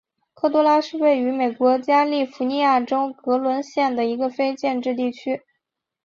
[0.33, 5.43] 科多拉是位于美国加利福尼亚州格伦县的一个非建制地区。